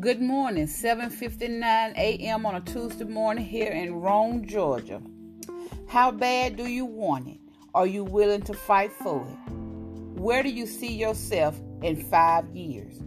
Good 0.00 0.20
morning, 0.20 0.66
7:59 0.66 1.64
a.m. 1.96 2.46
on 2.46 2.54
a 2.54 2.60
Tuesday 2.60 3.04
morning 3.04 3.44
here 3.44 3.72
in 3.72 3.94
Rome, 3.94 4.46
Georgia. 4.46 5.02
How 5.88 6.12
bad 6.12 6.54
do 6.56 6.68
you 6.68 6.84
want 6.84 7.26
it? 7.26 7.40
Are 7.74 7.86
you 7.86 8.04
willing 8.04 8.42
to 8.42 8.54
fight 8.54 8.92
for 8.92 9.26
it? 9.26 9.52
Where 10.20 10.44
do 10.44 10.50
you 10.50 10.66
see 10.66 10.92
yourself 10.92 11.58
in 11.82 11.96
5 11.96 12.54
years? 12.54 13.00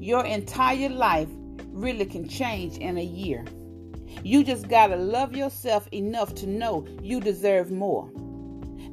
Your 0.00 0.24
entire 0.24 0.88
life 0.88 1.28
really 1.68 2.06
can 2.06 2.28
change 2.28 2.78
in 2.78 2.98
a 2.98 3.04
year. 3.04 3.44
You 4.24 4.42
just 4.42 4.66
got 4.66 4.88
to 4.88 4.96
love 4.96 5.36
yourself 5.36 5.86
enough 5.92 6.34
to 6.36 6.48
know 6.48 6.84
you 7.00 7.20
deserve 7.20 7.70
more. 7.70 8.08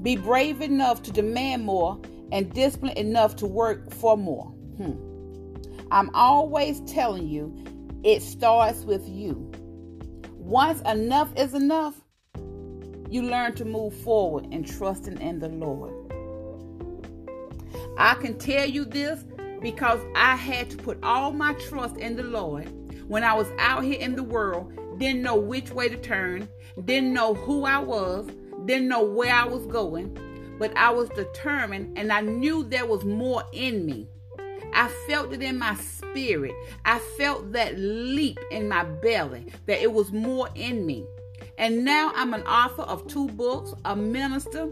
Be 0.03 0.15
brave 0.15 0.61
enough 0.61 1.01
to 1.03 1.11
demand 1.11 1.65
more 1.65 1.99
and 2.31 2.53
disciplined 2.53 2.99
enough 2.99 3.35
to 3.37 3.47
work 3.47 3.91
for 3.91 4.15
more. 4.15 4.51
Hmm. 4.77 5.10
I'm 5.91 6.09
always 6.13 6.79
telling 6.81 7.27
you, 7.27 7.53
it 8.03 8.21
starts 8.21 8.85
with 8.85 9.07
you. 9.09 9.51
Once 10.37 10.79
enough 10.89 11.29
is 11.35 11.53
enough, 11.53 11.95
you 13.09 13.23
learn 13.23 13.53
to 13.55 13.65
move 13.65 13.93
forward 13.93 14.47
and 14.53 14.65
trusting 14.65 15.19
in 15.19 15.39
the 15.39 15.49
Lord. 15.49 15.93
I 17.97 18.13
can 18.15 18.37
tell 18.37 18.65
you 18.65 18.85
this 18.85 19.25
because 19.61 19.99
I 20.15 20.37
had 20.37 20.69
to 20.69 20.77
put 20.77 20.97
all 21.03 21.33
my 21.33 21.53
trust 21.55 21.97
in 21.97 22.15
the 22.15 22.23
Lord 22.23 22.71
when 23.09 23.25
I 23.25 23.33
was 23.33 23.47
out 23.59 23.83
here 23.83 23.99
in 23.99 24.15
the 24.15 24.23
world, 24.23 24.71
didn't 24.97 25.21
know 25.21 25.35
which 25.35 25.71
way 25.71 25.89
to 25.89 25.97
turn, 25.97 26.47
didn't 26.85 27.13
know 27.13 27.33
who 27.33 27.65
I 27.65 27.79
was, 27.79 28.29
didn't 28.65 28.87
know 28.87 29.03
where 29.03 29.33
I 29.33 29.43
was 29.43 29.65
going, 29.65 30.17
but 30.57 30.75
I 30.77 30.91
was 30.91 31.09
determined 31.09 31.97
and 31.97 32.13
I 32.13 32.21
knew 32.21 32.63
there 32.63 32.85
was 32.85 33.03
more 33.03 33.43
in 33.51 33.85
me. 33.85 34.07
I 34.73 34.87
felt 35.07 35.33
it 35.33 35.41
in 35.41 35.57
my 35.57 35.75
spirit. 35.75 36.53
I 36.85 36.99
felt 37.17 37.51
that 37.53 37.77
leap 37.77 38.39
in 38.51 38.67
my 38.67 38.83
belly 38.83 39.47
that 39.65 39.81
it 39.81 39.91
was 39.91 40.11
more 40.11 40.49
in 40.55 40.85
me. 40.85 41.05
And 41.57 41.83
now 41.85 42.11
I'm 42.15 42.33
an 42.33 42.43
author 42.43 42.83
of 42.83 43.07
two 43.07 43.27
books, 43.29 43.73
a 43.85 43.95
minister, 43.95 44.69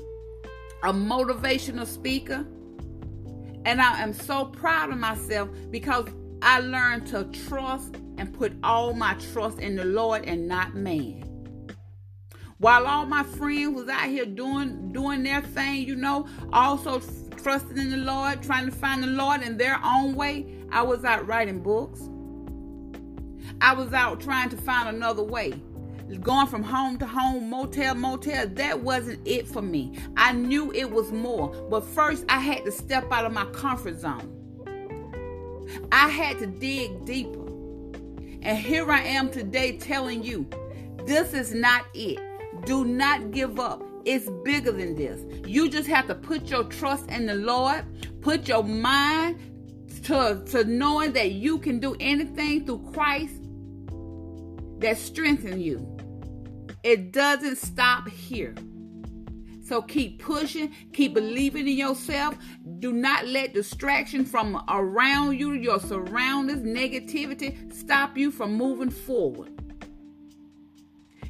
a 0.83 0.93
motivational 0.93 1.85
speaker. 1.85 2.45
And 3.65 3.81
I 3.81 4.01
am 4.01 4.13
so 4.13 4.45
proud 4.45 4.91
of 4.91 4.97
myself 4.97 5.49
because 5.69 6.07
I 6.41 6.59
learned 6.61 7.07
to 7.07 7.25
trust 7.47 7.95
and 8.17 8.33
put 8.33 8.53
all 8.63 8.93
my 8.93 9.15
trust 9.33 9.59
in 9.59 9.75
the 9.75 9.85
Lord 9.85 10.23
and 10.25 10.47
not 10.47 10.75
man. 10.75 11.25
While 12.57 12.87
all 12.87 13.05
my 13.05 13.23
friends 13.23 13.73
was 13.73 13.87
out 13.87 14.09
here 14.09 14.25
doing 14.25 14.91
doing 14.91 15.23
their 15.23 15.41
thing, 15.41 15.87
you 15.87 15.95
know, 15.95 16.27
also 16.51 16.99
trusting 17.41 17.77
in 17.77 17.91
the 17.91 17.97
Lord, 17.97 18.41
trying 18.43 18.65
to 18.65 18.71
find 18.71 19.03
the 19.03 19.07
Lord 19.07 19.41
in 19.41 19.57
their 19.57 19.79
own 19.83 20.15
way, 20.15 20.45
I 20.71 20.81
was 20.81 21.03
out 21.03 21.25
writing 21.27 21.61
books. 21.61 22.01
I 23.61 23.73
was 23.73 23.93
out 23.93 24.19
trying 24.19 24.49
to 24.49 24.57
find 24.57 24.95
another 24.95 25.23
way. 25.23 25.53
Going 26.21 26.47
from 26.47 26.63
home 26.63 26.97
to 26.97 27.05
home, 27.05 27.49
motel, 27.49 27.93
motel, 27.93 28.47
that 28.47 28.79
wasn't 28.81 29.19
it 29.27 29.47
for 29.47 29.61
me. 29.61 29.93
I 30.17 30.31
knew 30.31 30.71
it 30.71 30.89
was 30.89 31.11
more, 31.11 31.49
but 31.69 31.81
first 31.81 32.25
I 32.29 32.39
had 32.39 32.65
to 32.65 32.71
step 32.71 33.11
out 33.11 33.25
of 33.25 33.31
my 33.31 33.45
comfort 33.45 33.99
zone. 33.99 34.35
I 35.91 36.09
had 36.09 36.39
to 36.39 36.47
dig 36.47 37.05
deeper. 37.05 37.45
And 38.41 38.57
here 38.57 38.89
I 38.91 39.01
am 39.01 39.29
today 39.29 39.77
telling 39.77 40.23
you 40.23 40.47
this 41.05 41.33
is 41.33 41.53
not 41.53 41.85
it. 41.93 42.19
Do 42.65 42.85
not 42.85 43.31
give 43.31 43.59
up. 43.59 43.83
It's 44.05 44.29
bigger 44.43 44.71
than 44.71 44.95
this. 44.95 45.21
You 45.47 45.69
just 45.69 45.87
have 45.87 46.07
to 46.07 46.15
put 46.15 46.49
your 46.49 46.63
trust 46.65 47.09
in 47.09 47.25
the 47.25 47.35
Lord, 47.35 47.83
put 48.21 48.47
your 48.47 48.63
mind 48.63 49.39
to, 50.03 50.43
to 50.47 50.63
knowing 50.63 51.13
that 51.13 51.31
you 51.31 51.57
can 51.59 51.79
do 51.79 51.95
anything 51.99 52.65
through 52.65 52.89
Christ 52.93 53.35
that 54.79 54.97
strengthens 54.97 55.61
you. 55.61 55.97
It 56.83 57.11
doesn't 57.11 57.57
stop 57.57 58.07
here. 58.07 58.55
So 59.61 59.83
keep 59.83 60.19
pushing, 60.23 60.73
keep 60.93 61.13
believing 61.13 61.67
in 61.67 61.77
yourself. 61.77 62.35
Do 62.79 62.91
not 62.91 63.27
let 63.27 63.53
distraction 63.53 64.25
from 64.25 64.63
around 64.67 65.37
you, 65.37 65.53
your 65.53 65.79
surroundings, 65.79 66.63
negativity 66.63 67.71
stop 67.71 68.17
you 68.17 68.31
from 68.31 68.55
moving 68.55 68.89
forward. 68.89 69.51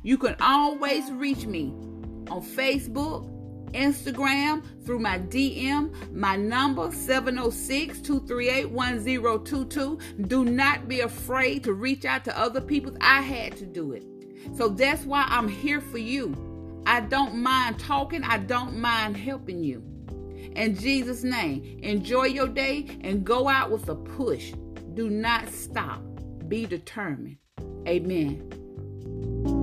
You 0.04 0.18
can 0.18 0.38
always 0.40 1.12
reach 1.12 1.46
me 1.46 1.74
on 2.30 2.42
Facebook, 2.42 3.30
Instagram, 3.72 4.64
through 4.86 5.00
my 5.00 5.20
DM, 5.20 5.94
my 6.14 6.36
number 6.36 6.92
706 6.92 8.02
238 8.02 8.72
1022. 8.72 10.00
Do 10.28 10.46
not 10.46 10.88
be 10.88 11.02
afraid 11.02 11.64
to 11.64 11.74
reach 11.74 12.06
out 12.06 12.26
to 12.26 12.40
other 12.40 12.62
people. 12.62 12.96
I 13.02 13.22
had 13.22 13.56
to 13.58 13.66
do 13.66 13.94
it. 13.94 14.04
So 14.56 14.70
that's 14.70 15.04
why 15.04 15.26
I'm 15.28 15.48
here 15.48 15.82
for 15.82 15.98
you. 15.98 16.36
I 16.86 17.02
don't 17.02 17.36
mind 17.36 17.80
talking, 17.80 18.24
I 18.24 18.40
don't 18.40 18.78
mind 18.78 19.18
helping 19.18 19.64
you. 19.64 19.84
In 20.56 20.76
Jesus' 20.76 21.24
name, 21.24 21.80
enjoy 21.84 22.26
your 22.26 22.48
day 22.48 22.98
and 23.02 23.24
go 23.24 23.48
out 23.48 23.70
with 23.70 23.88
a 23.90 23.96
push. 23.96 24.54
Do 24.96 25.10
not 25.10 25.48
stop. 25.50 26.02
Be 26.48 26.66
determined. 26.66 27.38
Amen. 27.88 29.58